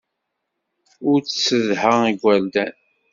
[1.09, 2.73] Ur tessedha igerdan.